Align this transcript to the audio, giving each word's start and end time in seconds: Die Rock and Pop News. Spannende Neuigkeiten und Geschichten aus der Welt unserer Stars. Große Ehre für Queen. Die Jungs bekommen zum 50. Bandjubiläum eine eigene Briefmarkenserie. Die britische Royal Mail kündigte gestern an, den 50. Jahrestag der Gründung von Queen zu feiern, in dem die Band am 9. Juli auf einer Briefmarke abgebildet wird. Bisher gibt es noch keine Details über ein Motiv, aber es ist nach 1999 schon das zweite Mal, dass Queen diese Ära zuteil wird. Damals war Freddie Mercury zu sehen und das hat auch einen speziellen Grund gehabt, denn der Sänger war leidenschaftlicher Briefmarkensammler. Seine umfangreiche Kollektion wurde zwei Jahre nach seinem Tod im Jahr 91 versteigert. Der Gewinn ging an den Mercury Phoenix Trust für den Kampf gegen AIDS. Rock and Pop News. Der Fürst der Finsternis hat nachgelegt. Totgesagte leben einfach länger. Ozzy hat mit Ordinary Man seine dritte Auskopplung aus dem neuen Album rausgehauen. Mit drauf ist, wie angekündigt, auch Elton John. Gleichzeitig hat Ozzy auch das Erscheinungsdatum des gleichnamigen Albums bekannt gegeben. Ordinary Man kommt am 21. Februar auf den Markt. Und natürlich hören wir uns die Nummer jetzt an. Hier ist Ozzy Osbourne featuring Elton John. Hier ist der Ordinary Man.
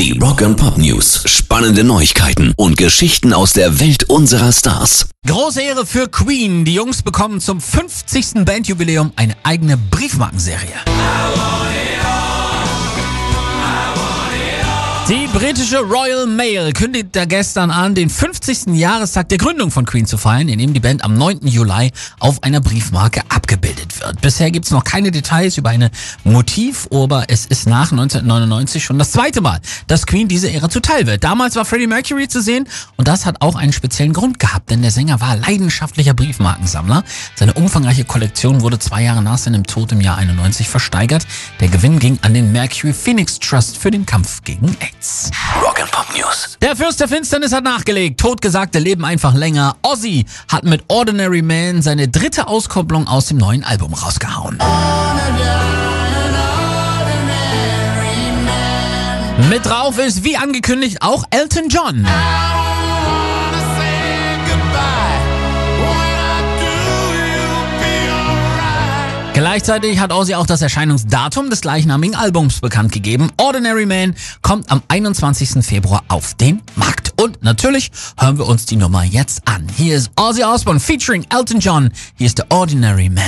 Die 0.00 0.18
Rock 0.18 0.40
and 0.40 0.56
Pop 0.56 0.78
News. 0.78 1.24
Spannende 1.26 1.84
Neuigkeiten 1.84 2.54
und 2.56 2.78
Geschichten 2.78 3.34
aus 3.34 3.52
der 3.52 3.80
Welt 3.80 4.04
unserer 4.04 4.50
Stars. 4.50 5.10
Große 5.26 5.60
Ehre 5.60 5.84
für 5.84 6.08
Queen. 6.08 6.64
Die 6.64 6.72
Jungs 6.72 7.02
bekommen 7.02 7.38
zum 7.38 7.60
50. 7.60 8.46
Bandjubiläum 8.46 9.12
eine 9.16 9.36
eigene 9.42 9.76
Briefmarkenserie. 9.76 10.72
Die 15.10 15.26
britische 15.36 15.80
Royal 15.80 16.26
Mail 16.26 16.72
kündigte 16.72 17.26
gestern 17.26 17.70
an, 17.70 17.94
den 17.94 18.08
50. 18.08 18.78
Jahrestag 18.78 19.28
der 19.28 19.36
Gründung 19.36 19.70
von 19.70 19.84
Queen 19.84 20.06
zu 20.06 20.16
feiern, 20.16 20.48
in 20.48 20.60
dem 20.60 20.72
die 20.72 20.80
Band 20.80 21.04
am 21.04 21.12
9. 21.12 21.46
Juli 21.46 21.90
auf 22.20 22.42
einer 22.42 22.62
Briefmarke 22.62 23.20
abgebildet 23.28 23.79
wird. 24.00 24.20
Bisher 24.20 24.50
gibt 24.50 24.66
es 24.66 24.70
noch 24.70 24.84
keine 24.84 25.10
Details 25.10 25.56
über 25.58 25.70
ein 25.70 25.90
Motiv, 26.24 26.88
aber 26.92 27.24
es 27.28 27.46
ist 27.46 27.66
nach 27.66 27.92
1999 27.92 28.84
schon 28.84 28.98
das 28.98 29.12
zweite 29.12 29.40
Mal, 29.40 29.60
dass 29.86 30.06
Queen 30.06 30.28
diese 30.28 30.50
Ära 30.50 30.68
zuteil 30.68 31.06
wird. 31.06 31.24
Damals 31.24 31.56
war 31.56 31.64
Freddie 31.64 31.86
Mercury 31.86 32.28
zu 32.28 32.40
sehen 32.40 32.66
und 32.96 33.08
das 33.08 33.26
hat 33.26 33.40
auch 33.40 33.56
einen 33.56 33.72
speziellen 33.72 34.12
Grund 34.12 34.38
gehabt, 34.38 34.70
denn 34.70 34.82
der 34.82 34.90
Sänger 34.90 35.20
war 35.20 35.36
leidenschaftlicher 35.36 36.14
Briefmarkensammler. 36.14 37.04
Seine 37.36 37.54
umfangreiche 37.54 38.04
Kollektion 38.04 38.60
wurde 38.60 38.78
zwei 38.78 39.02
Jahre 39.02 39.22
nach 39.22 39.38
seinem 39.38 39.64
Tod 39.64 39.92
im 39.92 40.00
Jahr 40.00 40.18
91 40.18 40.68
versteigert. 40.68 41.26
Der 41.60 41.68
Gewinn 41.68 41.98
ging 41.98 42.18
an 42.22 42.34
den 42.34 42.52
Mercury 42.52 42.92
Phoenix 42.92 43.38
Trust 43.38 43.76
für 43.76 43.90
den 43.90 44.06
Kampf 44.06 44.42
gegen 44.44 44.76
AIDS. 44.80 45.30
Rock 45.62 45.80
and 45.80 45.90
Pop 45.90 46.06
News. 46.16 46.56
Der 46.62 46.76
Fürst 46.76 47.00
der 47.00 47.08
Finsternis 47.08 47.52
hat 47.52 47.64
nachgelegt. 47.64 48.20
Totgesagte 48.20 48.78
leben 48.78 49.04
einfach 49.04 49.34
länger. 49.34 49.76
Ozzy 49.82 50.26
hat 50.48 50.64
mit 50.64 50.84
Ordinary 50.88 51.42
Man 51.42 51.82
seine 51.82 52.08
dritte 52.08 52.48
Auskopplung 52.48 53.06
aus 53.06 53.26
dem 53.26 53.38
neuen 53.38 53.64
Album 53.90 53.94
rausgehauen. 53.94 54.58
Mit 59.48 59.66
drauf 59.66 59.98
ist, 59.98 60.24
wie 60.24 60.36
angekündigt, 60.36 60.98
auch 61.00 61.24
Elton 61.30 61.68
John. 61.68 62.06
Gleichzeitig 69.32 69.98
hat 69.98 70.12
Ozzy 70.12 70.34
auch 70.34 70.44
das 70.44 70.60
Erscheinungsdatum 70.60 71.48
des 71.48 71.62
gleichnamigen 71.62 72.14
Albums 72.14 72.60
bekannt 72.60 72.92
gegeben. 72.92 73.30
Ordinary 73.38 73.86
Man 73.86 74.14
kommt 74.42 74.70
am 74.70 74.82
21. 74.88 75.64
Februar 75.64 76.04
auf 76.08 76.34
den 76.34 76.60
Markt. 76.74 77.14
Und 77.18 77.42
natürlich 77.42 77.90
hören 78.18 78.36
wir 78.36 78.46
uns 78.46 78.66
die 78.66 78.76
Nummer 78.76 79.02
jetzt 79.02 79.48
an. 79.48 79.66
Hier 79.76 79.96
ist 79.96 80.10
Ozzy 80.16 80.44
Osbourne 80.44 80.80
featuring 80.80 81.24
Elton 81.30 81.60
John. 81.60 81.90
Hier 82.16 82.26
ist 82.26 82.38
der 82.38 82.46
Ordinary 82.50 83.08
Man. 83.08 83.24